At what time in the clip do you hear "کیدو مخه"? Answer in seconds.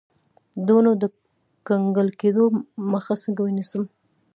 2.21-3.13